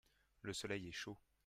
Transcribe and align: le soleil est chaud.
le 0.41 0.51
soleil 0.51 0.87
est 0.87 0.91
chaud. 0.93 1.15